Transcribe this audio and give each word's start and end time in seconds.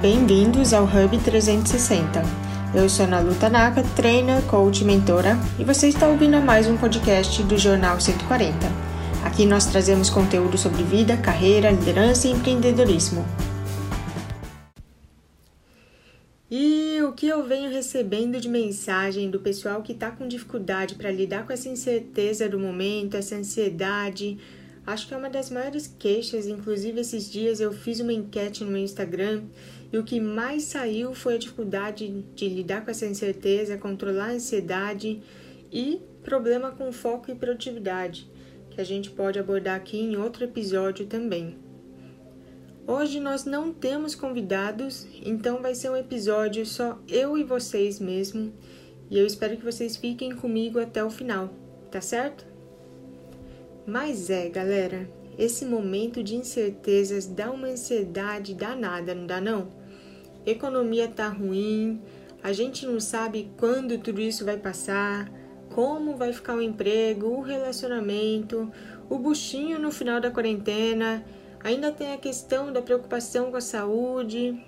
Bem-vindos 0.00 0.72
ao 0.72 0.84
Hub 0.84 1.18
360. 1.18 2.22
Eu 2.72 2.88
sou 2.88 3.04
Ana 3.04 3.18
Luta 3.18 3.48
Naka, 3.48 3.82
trainer, 3.96 4.40
coach 4.42 4.84
mentora, 4.84 5.36
e 5.58 5.64
você 5.64 5.88
está 5.88 6.06
ouvindo 6.06 6.40
mais 6.40 6.68
um 6.68 6.76
podcast 6.76 7.42
do 7.42 7.58
Jornal 7.58 8.00
140. 8.00 8.54
Aqui 9.24 9.44
nós 9.44 9.66
trazemos 9.66 10.08
conteúdo 10.08 10.56
sobre 10.56 10.84
vida, 10.84 11.16
carreira, 11.16 11.72
liderança 11.72 12.28
e 12.28 12.30
empreendedorismo. 12.30 13.24
E 16.48 17.02
o 17.02 17.12
que 17.12 17.26
eu 17.26 17.42
venho 17.42 17.68
recebendo 17.68 18.40
de 18.40 18.48
mensagem 18.48 19.28
do 19.28 19.40
pessoal 19.40 19.82
que 19.82 19.90
está 19.90 20.12
com 20.12 20.28
dificuldade 20.28 20.94
para 20.94 21.10
lidar 21.10 21.44
com 21.44 21.52
essa 21.52 21.68
incerteza 21.68 22.48
do 22.48 22.56
momento, 22.58 23.16
essa 23.16 23.34
ansiedade, 23.34 24.38
acho 24.88 25.06
que 25.06 25.12
é 25.12 25.16
uma 25.16 25.28
das 25.28 25.50
maiores 25.50 25.86
queixas. 25.98 26.46
Inclusive, 26.46 27.00
esses 27.00 27.30
dias 27.30 27.60
eu 27.60 27.72
fiz 27.72 28.00
uma 28.00 28.12
enquete 28.12 28.64
no 28.64 28.70
meu 28.70 28.80
Instagram 28.80 29.44
e 29.92 29.98
o 29.98 30.02
que 30.02 30.18
mais 30.18 30.64
saiu 30.64 31.14
foi 31.14 31.34
a 31.34 31.38
dificuldade 31.38 32.24
de 32.34 32.48
lidar 32.48 32.84
com 32.84 32.90
essa 32.90 33.06
incerteza, 33.06 33.76
controlar 33.76 34.30
a 34.30 34.32
ansiedade 34.32 35.22
e 35.70 36.00
problema 36.24 36.70
com 36.70 36.90
foco 36.90 37.30
e 37.30 37.34
produtividade, 37.34 38.30
que 38.70 38.80
a 38.80 38.84
gente 38.84 39.10
pode 39.10 39.38
abordar 39.38 39.76
aqui 39.76 39.98
em 39.98 40.16
outro 40.16 40.44
episódio 40.44 41.06
também. 41.06 41.58
Hoje 42.86 43.20
nós 43.20 43.44
não 43.44 43.70
temos 43.70 44.14
convidados, 44.14 45.06
então 45.22 45.60
vai 45.60 45.74
ser 45.74 45.90
um 45.90 45.96
episódio 45.96 46.64
só 46.64 46.98
eu 47.06 47.36
e 47.36 47.44
vocês 47.44 48.00
mesmo, 48.00 48.54
e 49.10 49.18
eu 49.18 49.26
espero 49.26 49.58
que 49.58 49.64
vocês 49.64 49.98
fiquem 49.98 50.34
comigo 50.34 50.78
até 50.78 51.04
o 51.04 51.10
final, 51.10 51.50
tá 51.90 52.00
certo? 52.00 52.47
Mas 53.88 54.28
é, 54.28 54.50
galera, 54.50 55.08
esse 55.38 55.64
momento 55.64 56.22
de 56.22 56.36
incertezas 56.36 57.26
dá 57.26 57.50
uma 57.50 57.68
ansiedade 57.68 58.52
danada, 58.52 59.14
não 59.14 59.26
dá 59.26 59.40
não? 59.40 59.68
Economia 60.44 61.08
tá 61.08 61.26
ruim, 61.26 61.98
a 62.42 62.52
gente 62.52 62.84
não 62.84 63.00
sabe 63.00 63.50
quando 63.56 63.96
tudo 63.96 64.20
isso 64.20 64.44
vai 64.44 64.58
passar, 64.58 65.32
como 65.74 66.18
vai 66.18 66.34
ficar 66.34 66.54
o 66.54 66.60
emprego, 66.60 67.28
o 67.28 67.40
relacionamento, 67.40 68.70
o 69.08 69.18
buchinho 69.18 69.78
no 69.78 69.90
final 69.90 70.20
da 70.20 70.30
quarentena, 70.30 71.24
ainda 71.64 71.90
tem 71.90 72.12
a 72.12 72.18
questão 72.18 72.70
da 72.70 72.82
preocupação 72.82 73.50
com 73.50 73.56
a 73.56 73.62
saúde. 73.62 74.62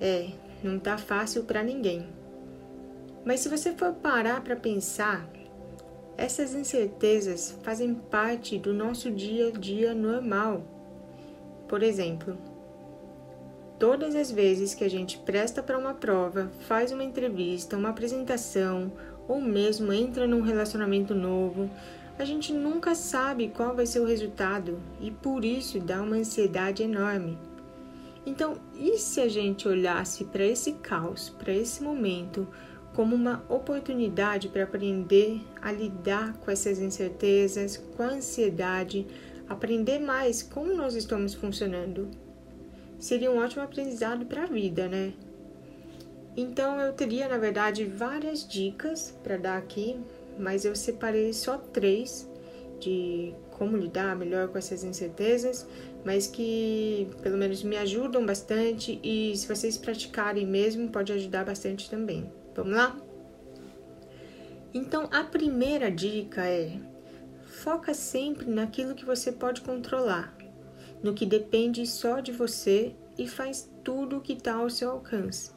É, 0.00 0.28
não 0.62 0.78
tá 0.78 0.96
fácil 0.96 1.42
para 1.42 1.64
ninguém. 1.64 2.06
Mas 3.24 3.40
se 3.40 3.48
você 3.48 3.72
for 3.72 3.94
parar 3.94 4.44
para 4.44 4.54
pensar, 4.54 5.28
essas 6.18 6.52
incertezas 6.52 7.56
fazem 7.62 7.94
parte 7.94 8.58
do 8.58 8.74
nosso 8.74 9.08
dia 9.08 9.48
a 9.48 9.50
dia 9.52 9.94
normal. 9.94 10.64
Por 11.68 11.80
exemplo, 11.80 12.36
todas 13.78 14.16
as 14.16 14.28
vezes 14.28 14.74
que 14.74 14.82
a 14.82 14.90
gente 14.90 15.16
presta 15.18 15.62
para 15.62 15.78
uma 15.78 15.94
prova, 15.94 16.50
faz 16.66 16.90
uma 16.90 17.04
entrevista, 17.04 17.76
uma 17.76 17.90
apresentação 17.90 18.90
ou 19.28 19.40
mesmo 19.40 19.92
entra 19.92 20.26
num 20.26 20.40
relacionamento 20.40 21.14
novo, 21.14 21.70
a 22.18 22.24
gente 22.24 22.52
nunca 22.52 22.96
sabe 22.96 23.52
qual 23.54 23.76
vai 23.76 23.86
ser 23.86 24.00
o 24.00 24.06
resultado 24.06 24.80
e 25.00 25.12
por 25.12 25.44
isso 25.44 25.78
dá 25.78 26.02
uma 26.02 26.16
ansiedade 26.16 26.82
enorme. 26.82 27.38
Então, 28.26 28.56
e 28.74 28.98
se 28.98 29.20
a 29.20 29.28
gente 29.28 29.68
olhasse 29.68 30.24
para 30.24 30.44
esse 30.44 30.72
caos, 30.72 31.30
para 31.30 31.52
esse 31.52 31.80
momento, 31.80 32.44
como 32.98 33.14
uma 33.14 33.44
oportunidade 33.48 34.48
para 34.48 34.64
aprender 34.64 35.40
a 35.62 35.70
lidar 35.70 36.36
com 36.38 36.50
essas 36.50 36.80
incertezas, 36.80 37.76
com 37.96 38.02
a 38.02 38.08
ansiedade, 38.08 39.06
aprender 39.48 40.00
mais 40.00 40.42
como 40.42 40.74
nós 40.74 40.96
estamos 40.96 41.32
funcionando. 41.32 42.08
Seria 42.98 43.30
um 43.30 43.38
ótimo 43.38 43.62
aprendizado 43.62 44.26
para 44.26 44.42
a 44.42 44.46
vida, 44.46 44.88
né? 44.88 45.12
Então 46.36 46.80
eu 46.80 46.92
teria, 46.92 47.28
na 47.28 47.38
verdade, 47.38 47.84
várias 47.84 48.44
dicas 48.44 49.16
para 49.22 49.36
dar 49.36 49.58
aqui, 49.58 50.00
mas 50.36 50.64
eu 50.64 50.74
separei 50.74 51.32
só 51.32 51.56
três 51.56 52.28
de 52.80 53.32
como 53.52 53.76
lidar 53.76 54.16
melhor 54.16 54.48
com 54.48 54.58
essas 54.58 54.82
incertezas, 54.82 55.68
mas 56.04 56.26
que 56.26 57.06
pelo 57.22 57.38
menos 57.38 57.62
me 57.62 57.76
ajudam 57.76 58.26
bastante 58.26 58.98
e 59.04 59.36
se 59.36 59.46
vocês 59.46 59.78
praticarem 59.78 60.44
mesmo 60.44 60.88
pode 60.88 61.12
ajudar 61.12 61.44
bastante 61.44 61.88
também. 61.88 62.28
Vamos 62.58 62.74
lá? 62.74 63.00
Então, 64.74 65.08
a 65.12 65.22
primeira 65.22 65.92
dica 65.92 66.44
é: 66.44 66.76
foca 67.44 67.94
sempre 67.94 68.50
naquilo 68.50 68.96
que 68.96 69.04
você 69.04 69.30
pode 69.30 69.60
controlar, 69.60 70.36
no 71.00 71.14
que 71.14 71.24
depende 71.24 71.86
só 71.86 72.18
de 72.18 72.32
você 72.32 72.96
e 73.16 73.28
faz 73.28 73.70
tudo 73.84 74.16
o 74.16 74.20
que 74.20 74.32
está 74.32 74.54
ao 74.54 74.68
seu 74.68 74.90
alcance. 74.90 75.52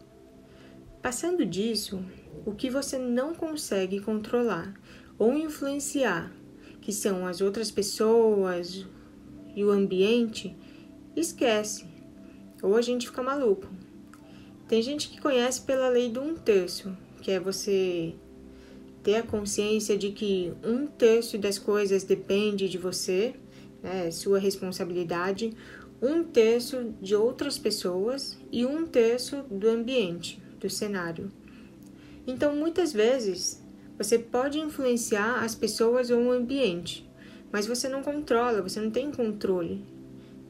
Passando 1.02 1.44
disso, 1.44 2.06
o 2.46 2.54
que 2.54 2.70
você 2.70 3.00
não 3.00 3.34
consegue 3.34 4.00
controlar 4.00 4.72
ou 5.18 5.34
influenciar, 5.34 6.32
que 6.82 6.94
são 6.94 7.26
as 7.26 7.42
outras 7.42 7.72
pessoas 7.72 8.86
e 9.56 9.64
o 9.64 9.72
ambiente, 9.72 10.56
esquece, 11.16 11.84
ou 12.62 12.78
a 12.78 12.82
gente 12.84 13.08
fica 13.08 13.24
maluco. 13.24 13.81
Tem 14.72 14.82
gente 14.82 15.10
que 15.10 15.20
conhece 15.20 15.64
pela 15.64 15.90
lei 15.90 16.10
do 16.10 16.22
um 16.22 16.34
terço, 16.34 16.96
que 17.22 17.30
é 17.30 17.42
você 17.42 18.16
ter 19.04 19.16
a 19.16 19.22
consciência 19.22 19.98
de 19.98 20.12
que 20.12 20.54
um 20.64 20.88
terço 20.88 21.38
das 21.38 21.60
coisas 21.60 22.06
depende 22.06 22.70
de 22.70 22.78
você, 22.78 23.36
né, 23.84 24.08
é 24.08 24.12
sua 24.12 24.40
responsabilidade, 24.40 25.54
um 26.02 26.24
terço 26.24 26.96
de 27.02 27.14
outras 27.14 27.58
pessoas 27.58 28.38
e 28.50 28.66
um 28.66 28.88
terço 28.88 29.44
do 29.52 29.68
ambiente, 29.68 30.42
do 30.58 30.70
cenário. 30.70 31.30
Então, 32.26 32.56
muitas 32.56 32.94
vezes, 32.94 33.62
você 33.98 34.18
pode 34.18 34.58
influenciar 34.58 35.44
as 35.44 35.54
pessoas 35.54 36.10
ou 36.10 36.28
o 36.28 36.32
ambiente, 36.32 37.06
mas 37.52 37.68
você 37.68 37.90
não 37.90 38.02
controla, 38.02 38.62
você 38.62 38.80
não 38.80 38.90
tem 38.90 39.12
controle, 39.12 39.84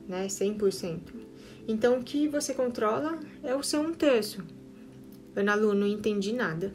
né, 0.08 0.30
100%. 0.30 1.21
Então, 1.68 2.00
o 2.00 2.04
que 2.04 2.28
você 2.28 2.54
controla 2.54 3.20
é 3.44 3.56
o 3.56 3.64
seu 3.64 3.82
um 3.82 3.94
terço. 3.94 4.44
Ana 5.36 5.56
Lu, 5.56 5.74
não 5.74 5.88
entendi 5.88 6.34
nada. 6.34 6.74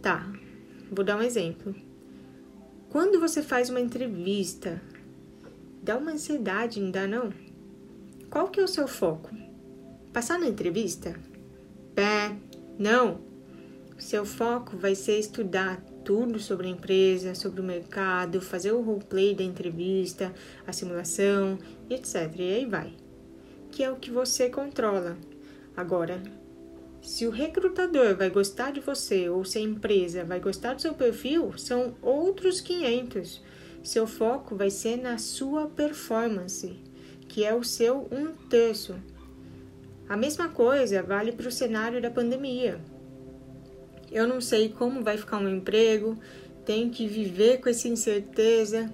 Tá, 0.00 0.30
vou 0.90 1.04
dar 1.04 1.16
um 1.16 1.22
exemplo. 1.22 1.74
Quando 2.90 3.18
você 3.18 3.42
faz 3.42 3.70
uma 3.70 3.80
entrevista, 3.80 4.82
dá 5.82 5.96
uma 5.96 6.12
ansiedade, 6.12 6.80
não 6.80 6.90
dá 6.90 7.06
não? 7.06 7.32
Qual 8.28 8.48
que 8.48 8.60
é 8.60 8.64
o 8.64 8.68
seu 8.68 8.86
foco? 8.86 9.30
Passar 10.12 10.38
na 10.38 10.46
entrevista? 10.46 11.14
Pé, 11.94 12.36
não. 12.78 13.20
Seu 13.98 14.26
foco 14.26 14.76
vai 14.76 14.94
ser 14.94 15.18
estudar 15.18 15.80
tudo 16.04 16.38
sobre 16.38 16.66
a 16.66 16.70
empresa, 16.70 17.34
sobre 17.34 17.60
o 17.60 17.64
mercado, 17.64 18.40
fazer 18.40 18.72
o 18.72 18.82
roleplay 18.82 19.34
da 19.34 19.44
entrevista, 19.44 20.34
a 20.66 20.72
simulação, 20.72 21.58
etc. 21.88 22.34
E 22.38 22.54
aí 22.54 22.66
vai 22.66 22.92
que 23.72 23.82
é 23.82 23.90
o 23.90 23.96
que 23.96 24.10
você 24.10 24.50
controla. 24.50 25.16
Agora, 25.74 26.22
se 27.00 27.26
o 27.26 27.30
recrutador 27.30 28.14
vai 28.14 28.28
gostar 28.28 28.70
de 28.70 28.80
você 28.80 29.28
ou 29.28 29.44
se 29.44 29.58
a 29.58 29.62
empresa 29.62 30.24
vai 30.24 30.38
gostar 30.38 30.74
do 30.74 30.82
seu 30.82 30.92
perfil, 30.94 31.56
são 31.56 31.96
outros 32.02 32.60
500. 32.60 33.42
Seu 33.82 34.06
foco 34.06 34.54
vai 34.54 34.70
ser 34.70 34.98
na 34.98 35.16
sua 35.16 35.66
performance, 35.66 36.78
que 37.26 37.44
é 37.44 37.54
o 37.54 37.64
seu 37.64 38.06
um 38.12 38.32
terço. 38.48 38.94
A 40.08 40.16
mesma 40.16 40.50
coisa 40.50 41.02
vale 41.02 41.32
para 41.32 41.48
o 41.48 41.52
cenário 41.52 42.00
da 42.00 42.10
pandemia. 42.10 42.78
Eu 44.10 44.28
não 44.28 44.42
sei 44.42 44.68
como 44.68 45.02
vai 45.02 45.16
ficar 45.16 45.38
um 45.38 45.48
emprego, 45.48 46.18
tenho 46.66 46.90
que 46.90 47.08
viver 47.08 47.58
com 47.60 47.70
essa 47.70 47.88
incerteza, 47.88 48.92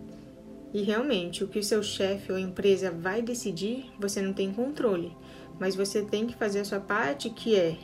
e 0.72 0.82
realmente, 0.82 1.42
o 1.42 1.48
que 1.48 1.58
o 1.58 1.64
seu 1.64 1.82
chefe 1.82 2.30
ou 2.30 2.38
empresa 2.38 2.90
vai 2.90 3.22
decidir, 3.22 3.90
você 3.98 4.20
não 4.20 4.32
tem 4.32 4.52
controle, 4.52 5.16
mas 5.58 5.74
você 5.74 6.02
tem 6.02 6.26
que 6.26 6.36
fazer 6.36 6.60
a 6.60 6.64
sua 6.64 6.80
parte, 6.80 7.30
que 7.30 7.56
é 7.56 7.76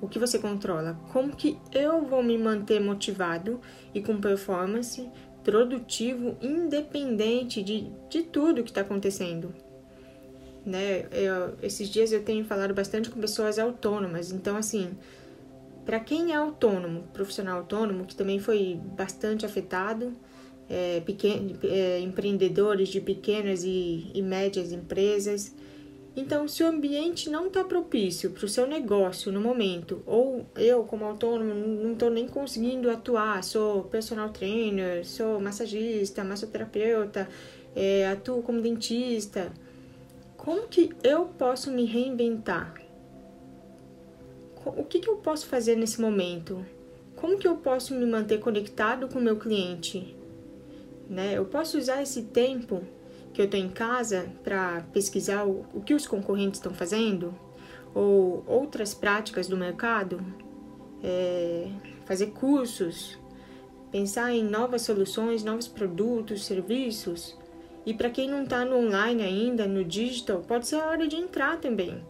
o 0.00 0.08
que 0.08 0.18
você 0.18 0.38
controla. 0.38 0.98
Como 1.12 1.36
que 1.36 1.56
eu 1.72 2.04
vou 2.04 2.22
me 2.22 2.36
manter 2.36 2.80
motivado 2.80 3.60
e 3.94 4.02
com 4.02 4.20
performance, 4.20 5.08
produtivo, 5.44 6.36
independente 6.40 7.62
de, 7.62 7.90
de 8.08 8.22
tudo 8.22 8.62
que 8.62 8.70
está 8.70 8.80
acontecendo. 8.80 9.54
Né? 10.66 11.06
Eu, 11.12 11.56
esses 11.62 11.88
dias 11.88 12.12
eu 12.12 12.24
tenho 12.24 12.44
falado 12.44 12.74
bastante 12.74 13.10
com 13.10 13.20
pessoas 13.20 13.58
autônomas, 13.58 14.30
então 14.30 14.56
assim, 14.56 14.96
para 15.84 15.98
quem 15.98 16.32
é 16.32 16.36
autônomo, 16.36 17.04
profissional 17.12 17.58
autônomo, 17.58 18.04
que 18.04 18.14
também 18.14 18.38
foi 18.38 18.80
bastante 18.96 19.44
afetado, 19.44 20.12
é, 20.68 21.02
é, 21.64 22.00
empreendedores 22.00 22.88
de 22.88 23.00
pequenas 23.00 23.64
e, 23.64 24.10
e 24.14 24.22
médias 24.22 24.72
empresas. 24.72 25.54
Então, 26.14 26.46
se 26.46 26.62
o 26.62 26.66
ambiente 26.66 27.30
não 27.30 27.46
está 27.46 27.64
propício 27.64 28.30
para 28.30 28.44
o 28.44 28.48
seu 28.48 28.66
negócio 28.66 29.32
no 29.32 29.40
momento, 29.40 30.02
ou 30.06 30.44
eu, 30.56 30.84
como 30.84 31.06
autônomo, 31.06 31.54
não 31.54 31.92
estou 31.94 32.10
nem 32.10 32.28
conseguindo 32.28 32.90
atuar, 32.90 33.42
sou 33.42 33.84
personal 33.84 34.28
trainer, 34.28 35.06
sou 35.06 35.40
massagista, 35.40 36.22
massoterapeuta, 36.22 37.28
é, 37.74 38.06
atuo 38.08 38.42
como 38.42 38.60
dentista, 38.60 39.50
como 40.36 40.68
que 40.68 40.90
eu 41.02 41.26
posso 41.38 41.70
me 41.70 41.84
reinventar? 41.84 42.82
o 44.64 44.84
que, 44.84 45.00
que 45.00 45.08
eu 45.08 45.16
posso 45.16 45.46
fazer 45.46 45.76
nesse 45.76 46.00
momento? 46.00 46.64
Como 47.16 47.38
que 47.38 47.46
eu 47.46 47.56
posso 47.56 47.94
me 47.94 48.06
manter 48.06 48.38
conectado 48.38 49.08
com 49.08 49.18
o 49.18 49.22
meu 49.22 49.36
cliente? 49.36 50.16
Né? 51.08 51.34
Eu 51.36 51.44
posso 51.44 51.78
usar 51.78 52.02
esse 52.02 52.22
tempo 52.22 52.82
que 53.32 53.40
eu 53.40 53.46
estou 53.46 53.58
em 53.58 53.68
casa 53.68 54.26
para 54.44 54.82
pesquisar 54.92 55.44
o, 55.44 55.64
o 55.74 55.80
que 55.80 55.94
os 55.94 56.06
concorrentes 56.06 56.58
estão 56.58 56.74
fazendo? 56.74 57.34
Ou 57.94 58.42
outras 58.46 58.94
práticas 58.94 59.48
do 59.48 59.56
mercado? 59.56 60.24
É, 61.02 61.68
fazer 62.04 62.28
cursos, 62.28 63.18
pensar 63.90 64.32
em 64.32 64.44
novas 64.44 64.82
soluções, 64.82 65.42
novos 65.42 65.68
produtos, 65.68 66.44
serviços. 66.44 67.36
E 67.84 67.92
para 67.92 68.10
quem 68.10 68.28
não 68.28 68.44
está 68.44 68.64
no 68.64 68.76
online 68.76 69.22
ainda, 69.22 69.66
no 69.66 69.84
digital, 69.84 70.40
pode 70.40 70.68
ser 70.68 70.76
a 70.76 70.86
hora 70.86 71.08
de 71.08 71.16
entrar 71.16 71.58
também. 71.58 72.02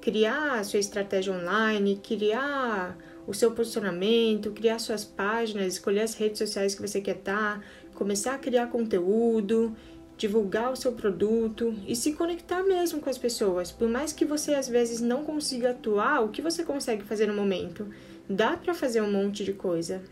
Criar 0.00 0.58
a 0.58 0.64
sua 0.64 0.80
estratégia 0.80 1.32
online, 1.32 2.00
criar 2.02 2.98
o 3.26 3.32
seu 3.32 3.52
posicionamento, 3.52 4.50
criar 4.50 4.78
suas 4.78 5.04
páginas, 5.04 5.74
escolher 5.74 6.00
as 6.00 6.14
redes 6.14 6.38
sociais 6.38 6.74
que 6.74 6.82
você 6.82 7.00
quer 7.00 7.16
estar, 7.16 7.60
tá, 7.60 7.64
começar 7.94 8.34
a 8.34 8.38
criar 8.38 8.66
conteúdo, 8.68 9.74
divulgar 10.16 10.72
o 10.72 10.76
seu 10.76 10.92
produto 10.92 11.74
e 11.86 11.96
se 11.96 12.12
conectar 12.12 12.62
mesmo 12.62 13.00
com 13.00 13.10
as 13.10 13.18
pessoas. 13.18 13.72
Por 13.72 13.88
mais 13.88 14.12
que 14.12 14.24
você 14.24 14.54
às 14.54 14.68
vezes 14.68 15.00
não 15.00 15.24
consiga 15.24 15.70
atuar, 15.70 16.22
o 16.22 16.28
que 16.28 16.42
você 16.42 16.64
consegue 16.64 17.02
fazer 17.02 17.26
no 17.26 17.34
momento? 17.34 17.86
Dá 18.28 18.56
para 18.56 18.74
fazer 18.74 19.00
um 19.00 19.10
monte 19.10 19.44
de 19.44 19.52
coisa, 19.52 20.02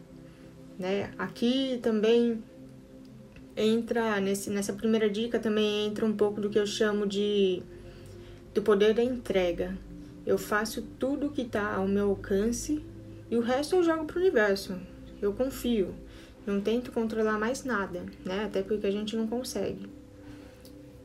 né? 0.79 1.11
Aqui 1.17 1.79
também 1.83 2.43
entra 3.57 4.21
nesse, 4.21 4.51
nessa 4.51 4.73
primeira 4.73 5.09
dica 5.11 5.39
também 5.39 5.87
entra 5.87 6.07
um 6.07 6.17
pouco 6.17 6.41
do 6.41 6.49
que 6.49 6.59
eu 6.59 6.67
chamo 6.67 7.07
de 7.07 7.63
do 8.55 8.63
poder 8.63 8.95
da 8.95 9.03
entrega. 9.03 9.77
Eu 10.27 10.39
faço 10.39 10.83
tudo 10.99 11.31
que 11.31 11.43
está 11.43 11.75
ao 11.75 11.89
meu 11.89 12.11
alcance 12.11 12.85
e 13.31 13.37
o 13.37 13.41
resto 13.41 13.77
eu 13.77 13.83
jogo 13.83 14.05
para 14.05 14.19
o 14.19 14.21
universo. 14.21 14.79
Eu 15.21 15.33
confio. 15.33 15.95
Não 16.47 16.61
tento 16.61 16.93
controlar 16.93 17.39
mais 17.39 17.65
nada, 17.65 18.05
né? 18.25 18.45
Até 18.45 18.63
porque 18.63 18.87
a 18.87 18.91
gente 18.91 19.17
não 19.17 19.27
consegue. 19.27 19.89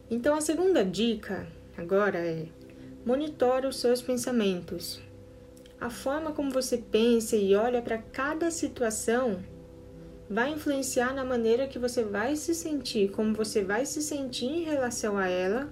Então 0.10 0.36
a 0.36 0.42
segunda 0.42 0.84
dica 0.84 1.48
agora 1.78 2.18
é 2.18 2.48
monitore 3.06 3.68
os 3.68 3.80
seus 3.80 4.02
pensamentos. 4.02 5.00
A 5.80 5.90
forma 5.90 6.32
como 6.32 6.50
você 6.50 6.78
pensa 6.78 7.36
e 7.36 7.56
olha 7.56 7.82
para 7.82 7.98
cada 7.98 8.50
situação 8.50 9.44
vai 10.30 10.52
influenciar 10.52 11.14
na 11.14 11.24
maneira 11.24 11.68
que 11.68 11.80
você 11.80 12.04
vai 12.04 12.36
se 12.36 12.54
sentir, 12.54 13.12
como 13.12 13.34
você 13.34 13.64
vai 13.64 13.86
se 13.86 14.02
sentir 14.02 14.46
em 14.46 14.64
relação 14.64 15.18
a 15.18 15.28
ela, 15.28 15.72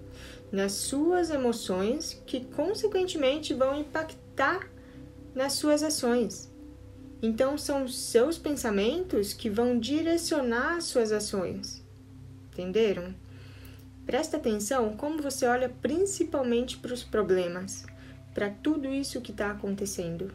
nas 0.51 0.73
suas 0.73 1.29
emoções, 1.29 2.21
que 2.25 2.45
consequentemente 2.45 3.53
vão 3.53 3.77
impactar 3.77 4.69
nas 5.33 5.53
suas 5.53 5.83
ações. 5.83 6.49
Então, 7.21 7.57
são 7.57 7.87
seus 7.87 8.37
pensamentos 8.37 9.33
que 9.33 9.49
vão 9.49 9.79
direcionar 9.79 10.77
as 10.77 10.85
suas 10.85 11.11
ações. 11.11 11.83
Entenderam? 12.51 13.13
Presta 14.05 14.37
atenção 14.37 14.95
como 14.95 15.21
você 15.21 15.47
olha 15.47 15.67
principalmente 15.81 16.77
para 16.77 16.93
os 16.93 17.03
problemas, 17.03 17.85
para 18.33 18.49
tudo 18.49 18.87
isso 18.87 19.21
que 19.21 19.31
está 19.31 19.49
acontecendo. 19.49 20.31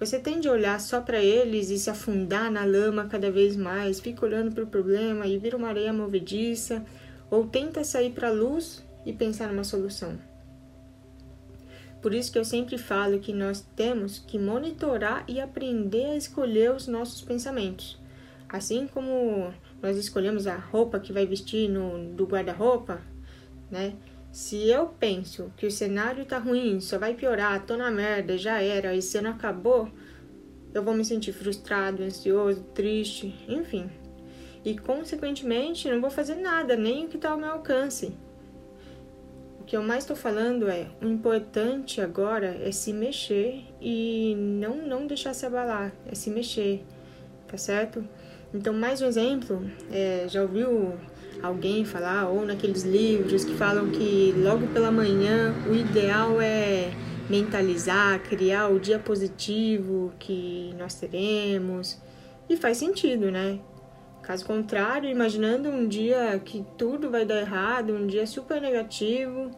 Você 0.00 0.18
tende 0.18 0.48
a 0.48 0.52
olhar 0.52 0.80
só 0.80 1.00
para 1.00 1.22
eles 1.22 1.70
e 1.70 1.78
se 1.78 1.88
afundar 1.88 2.50
na 2.50 2.64
lama 2.64 3.06
cada 3.06 3.30
vez 3.30 3.56
mais, 3.56 4.00
fica 4.00 4.26
olhando 4.26 4.52
para 4.52 4.64
o 4.64 4.66
problema 4.66 5.26
e 5.26 5.38
vira 5.38 5.56
uma 5.56 5.68
areia 5.68 5.92
movediça, 5.92 6.84
ou 7.30 7.46
tenta 7.46 7.84
sair 7.84 8.10
para 8.10 8.28
a 8.28 8.32
luz 8.32 8.84
e 9.06 9.12
pensar 9.12 9.48
numa 9.48 9.64
solução. 9.64 10.18
Por 12.04 12.12
isso 12.12 12.30
que 12.30 12.38
eu 12.38 12.44
sempre 12.44 12.76
falo 12.76 13.18
que 13.18 13.32
nós 13.32 13.66
temos 13.74 14.18
que 14.18 14.38
monitorar 14.38 15.24
e 15.26 15.40
aprender 15.40 16.04
a 16.04 16.16
escolher 16.16 16.70
os 16.70 16.86
nossos 16.86 17.22
pensamentos. 17.22 17.98
Assim 18.46 18.86
como 18.86 19.50
nós 19.80 19.96
escolhemos 19.96 20.46
a 20.46 20.54
roupa 20.54 21.00
que 21.00 21.14
vai 21.14 21.26
vestir 21.26 21.66
no 21.66 22.14
do 22.14 22.26
guarda-roupa, 22.26 23.00
né? 23.70 23.94
Se 24.30 24.68
eu 24.68 24.88
penso 24.88 25.50
que 25.56 25.66
o 25.66 25.70
cenário 25.70 26.26
tá 26.26 26.36
ruim, 26.36 26.78
só 26.78 26.98
vai 26.98 27.14
piorar, 27.14 27.64
tô 27.64 27.74
na 27.74 27.90
merda, 27.90 28.36
já 28.36 28.60
era, 28.60 28.94
esse 28.94 29.16
ano 29.16 29.30
acabou, 29.30 29.90
eu 30.74 30.82
vou 30.82 30.92
me 30.92 31.06
sentir 31.06 31.32
frustrado, 31.32 32.02
ansioso, 32.02 32.64
triste, 32.74 33.34
enfim. 33.48 33.88
E 34.62 34.76
consequentemente 34.76 35.88
não 35.88 36.02
vou 36.02 36.10
fazer 36.10 36.34
nada, 36.34 36.76
nem 36.76 37.06
o 37.06 37.08
que 37.08 37.16
tá 37.16 37.30
ao 37.30 37.38
meu 37.38 37.52
alcance. 37.52 38.14
O 39.64 39.66
que 39.66 39.78
eu 39.78 39.82
mais 39.82 40.04
estou 40.04 40.14
falando 40.14 40.68
é, 40.68 40.88
o 41.00 41.06
importante 41.06 41.98
agora 41.98 42.54
é 42.62 42.70
se 42.70 42.92
mexer 42.92 43.64
e 43.80 44.34
não, 44.36 44.86
não 44.86 45.06
deixar 45.06 45.32
se 45.32 45.46
abalar, 45.46 45.90
é 46.06 46.14
se 46.14 46.28
mexer, 46.28 46.84
tá 47.48 47.56
certo? 47.56 48.06
Então, 48.52 48.74
mais 48.74 49.00
um 49.00 49.06
exemplo, 49.06 49.64
é, 49.90 50.26
já 50.28 50.42
ouviu 50.42 50.92
alguém 51.42 51.82
falar, 51.86 52.28
ou 52.28 52.44
naqueles 52.44 52.82
livros 52.82 53.42
que 53.46 53.54
falam 53.54 53.88
que 53.90 54.34
logo 54.36 54.66
pela 54.66 54.90
manhã 54.90 55.54
o 55.66 55.74
ideal 55.74 56.38
é 56.42 56.92
mentalizar, 57.30 58.22
criar 58.22 58.68
o 58.68 58.78
dia 58.78 58.98
positivo 58.98 60.12
que 60.18 60.74
nós 60.78 60.92
teremos, 60.92 61.98
e 62.50 62.56
faz 62.58 62.76
sentido, 62.76 63.30
né? 63.30 63.58
Caso 64.24 64.46
contrário, 64.46 65.10
imaginando 65.10 65.68
um 65.68 65.86
dia 65.86 66.40
que 66.42 66.64
tudo 66.78 67.10
vai 67.10 67.26
dar 67.26 67.40
errado, 67.40 67.94
um 67.94 68.06
dia 68.06 68.26
super 68.26 68.58
negativo, 68.58 69.50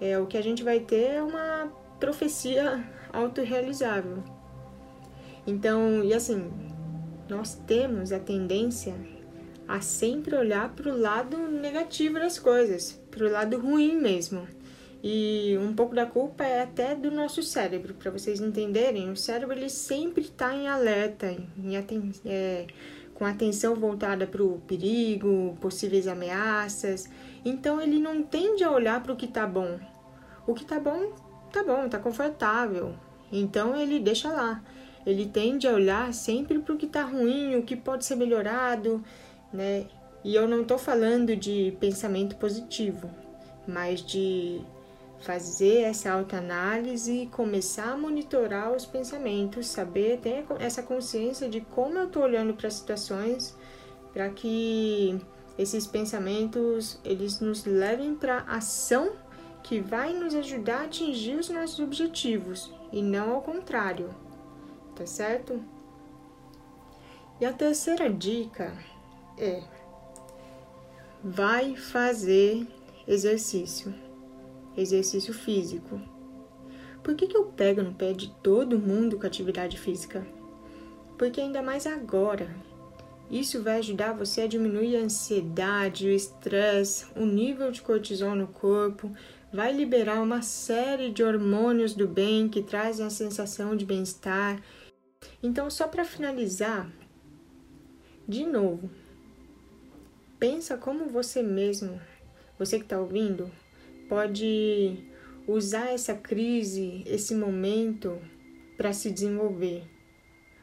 é, 0.00 0.18
o 0.18 0.26
que 0.26 0.38
a 0.38 0.42
gente 0.42 0.64
vai 0.64 0.80
ter 0.80 1.16
é 1.16 1.22
uma 1.22 1.70
profecia 2.00 2.82
autorrealizável. 3.12 4.24
Então, 5.46 6.02
e 6.02 6.14
assim, 6.14 6.50
nós 7.28 7.54
temos 7.66 8.10
a 8.10 8.18
tendência 8.18 8.94
a 9.66 9.82
sempre 9.82 10.34
olhar 10.34 10.70
para 10.74 10.90
o 10.90 10.98
lado 10.98 11.36
negativo 11.36 12.14
das 12.18 12.38
coisas, 12.38 12.98
para 13.10 13.26
o 13.26 13.30
lado 13.30 13.58
ruim 13.58 13.94
mesmo. 14.00 14.48
E 15.02 15.56
um 15.60 15.74
pouco 15.74 15.94
da 15.94 16.06
culpa 16.06 16.44
é 16.44 16.62
até 16.62 16.94
do 16.94 17.10
nosso 17.10 17.42
cérebro, 17.42 17.92
para 17.92 18.10
vocês 18.10 18.40
entenderem. 18.40 19.10
O 19.10 19.16
cérebro 19.16 19.54
ele 19.54 19.68
sempre 19.68 20.22
está 20.22 20.54
em 20.54 20.66
alerta, 20.66 21.36
em 21.56 21.76
aten 21.76 22.10
é, 22.24 22.66
com 23.18 23.24
atenção 23.24 23.74
voltada 23.74 24.28
para 24.28 24.44
o 24.44 24.60
perigo, 24.60 25.58
possíveis 25.60 26.06
ameaças. 26.06 27.10
Então 27.44 27.82
ele 27.82 27.98
não 27.98 28.22
tende 28.22 28.62
a 28.62 28.70
olhar 28.70 29.02
para 29.02 29.12
o 29.12 29.16
que 29.16 29.24
está 29.24 29.44
bom. 29.44 29.76
O 30.46 30.54
que 30.54 30.62
está 30.62 30.78
bom, 30.78 31.12
tá 31.52 31.64
bom, 31.64 31.84
está 31.84 31.98
confortável. 31.98 32.94
Então 33.32 33.74
ele 33.74 33.98
deixa 33.98 34.32
lá. 34.32 34.62
Ele 35.04 35.26
tende 35.26 35.66
a 35.66 35.72
olhar 35.72 36.14
sempre 36.14 36.60
para 36.60 36.72
o 36.72 36.76
que 36.76 36.86
está 36.86 37.02
ruim, 37.02 37.56
o 37.56 37.62
que 37.64 37.74
pode 37.74 38.04
ser 38.04 38.14
melhorado, 38.14 39.02
né? 39.52 39.86
E 40.22 40.36
eu 40.36 40.46
não 40.46 40.62
estou 40.62 40.78
falando 40.78 41.34
de 41.34 41.76
pensamento 41.80 42.36
positivo, 42.36 43.10
mas 43.66 44.00
de 44.00 44.60
fazer 45.20 45.82
essa 45.82 46.12
autoanálise 46.12 47.22
e 47.22 47.26
começar 47.26 47.92
a 47.92 47.96
monitorar 47.96 48.72
os 48.72 48.86
pensamentos, 48.86 49.66
saber 49.66 50.18
ter 50.20 50.44
essa 50.58 50.82
consciência 50.82 51.48
de 51.48 51.60
como 51.60 51.98
eu 51.98 52.06
estou 52.06 52.22
olhando 52.22 52.54
para 52.54 52.68
as 52.68 52.74
situações, 52.74 53.56
para 54.12 54.28
que 54.30 55.20
esses 55.56 55.86
pensamentos 55.86 57.00
eles 57.04 57.40
nos 57.40 57.64
levem 57.64 58.14
para 58.14 58.42
ação 58.42 59.12
que 59.62 59.80
vai 59.80 60.12
nos 60.14 60.34
ajudar 60.34 60.82
a 60.82 60.84
atingir 60.84 61.34
os 61.34 61.48
nossos 61.48 61.80
objetivos 61.80 62.72
e 62.92 63.02
não 63.02 63.34
ao 63.34 63.42
contrário, 63.42 64.14
tá 64.94 65.04
certo? 65.04 65.62
E 67.40 67.44
a 67.44 67.52
terceira 67.52 68.08
dica 68.08 68.72
é: 69.36 69.62
vai 71.22 71.76
fazer 71.76 72.66
exercício 73.06 74.07
exercício 74.80 75.34
físico. 75.34 76.00
Por 77.02 77.14
que, 77.14 77.26
que 77.26 77.36
eu 77.36 77.44
pego 77.46 77.82
no 77.82 77.94
pé 77.94 78.12
de 78.12 78.30
todo 78.42 78.78
mundo 78.78 79.18
com 79.18 79.26
atividade 79.26 79.78
física? 79.78 80.26
Porque 81.16 81.40
ainda 81.40 81.62
mais 81.62 81.86
agora. 81.86 82.54
Isso 83.30 83.62
vai 83.62 83.78
ajudar 83.78 84.14
você 84.14 84.42
a 84.42 84.46
diminuir 84.46 84.96
a 84.96 85.00
ansiedade, 85.00 86.06
o 86.06 86.10
estresse, 86.10 87.06
o 87.14 87.26
nível 87.26 87.70
de 87.70 87.82
cortisol 87.82 88.34
no 88.34 88.46
corpo, 88.46 89.12
vai 89.52 89.72
liberar 89.72 90.22
uma 90.22 90.42
série 90.42 91.10
de 91.10 91.22
hormônios 91.22 91.94
do 91.94 92.08
bem 92.08 92.48
que 92.48 92.62
trazem 92.62 93.04
a 93.04 93.10
sensação 93.10 93.76
de 93.76 93.84
bem-estar. 93.84 94.62
Então, 95.42 95.70
só 95.70 95.86
para 95.88 96.04
finalizar, 96.04 96.90
de 98.26 98.46
novo, 98.46 98.90
pensa 100.38 100.76
como 100.76 101.06
você 101.06 101.42
mesmo, 101.42 102.00
você 102.58 102.78
que 102.78 102.84
está 102.84 102.98
ouvindo, 102.98 103.50
pode 104.08 104.98
usar 105.46 105.92
essa 105.92 106.14
crise, 106.14 107.02
esse 107.06 107.34
momento 107.34 108.18
para 108.76 108.92
se 108.92 109.10
desenvolver. 109.10 109.82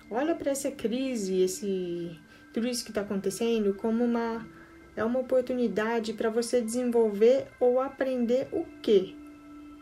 Olha 0.10 0.36
para 0.36 0.52
essa 0.52 0.72
crise, 0.72 1.42
esse 1.42 2.18
tudo 2.54 2.68
isso 2.68 2.86
que 2.86 2.92
está 2.92 3.02
acontecendo 3.02 3.74
como 3.74 4.04
uma 4.04 4.48
é 4.96 5.04
uma 5.04 5.20
oportunidade 5.20 6.14
para 6.14 6.30
você 6.30 6.62
desenvolver 6.62 7.48
ou 7.60 7.82
aprender 7.82 8.48
o 8.54 8.64
que 8.82 9.16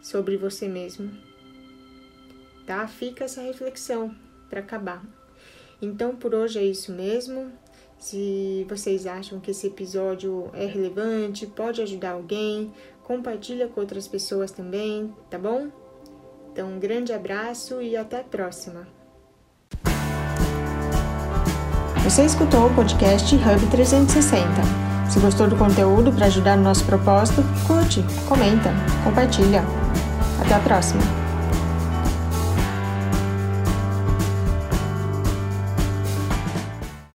sobre 0.02 0.38
você 0.38 0.68
mesmo. 0.68 1.12
tá? 2.66 2.88
Fica 2.88 3.26
essa 3.26 3.42
reflexão 3.42 4.16
para 4.50 4.60
acabar. 4.60 5.04
Então, 5.82 6.16
por 6.16 6.34
hoje 6.34 6.60
é 6.60 6.64
isso 6.64 6.92
mesmo. 6.92 7.52
Se 8.00 8.66
vocês 8.68 9.06
acham 9.06 9.40
que 9.40 9.52
esse 9.52 9.68
episódio 9.68 10.50
é 10.54 10.66
relevante, 10.66 11.46
pode 11.46 11.82
ajudar 11.82 12.12
alguém, 12.12 12.74
compartilha 13.04 13.68
com 13.68 13.82
outras 13.82 14.08
pessoas 14.08 14.52
também, 14.52 15.14
tá 15.30 15.38
bom? 15.38 15.68
Então, 16.52 16.70
um 16.70 16.80
grande 16.80 17.12
abraço 17.12 17.82
e 17.82 17.98
até 17.98 18.20
a 18.20 18.24
próxima. 18.24 18.88
Você 22.04 22.26
escutou 22.26 22.68
o 22.68 22.76
podcast 22.76 23.34
Hub 23.34 23.72
360. 23.72 24.44
Se 25.10 25.20
gostou 25.20 25.48
do 25.48 25.56
conteúdo 25.56 26.12
para 26.12 26.26
ajudar 26.26 26.58
no 26.58 26.64
nosso 26.64 26.86
propósito, 26.86 27.42
curte, 27.66 28.04
comenta, 28.28 28.72
compartilha. 29.04 29.64
Até 30.42 30.56
a 30.56 30.60
próxima! 30.60 31.23